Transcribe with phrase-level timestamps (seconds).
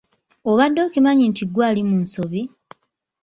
[0.49, 2.41] Obadde okimanyi nti ggwe ali mu nsobi?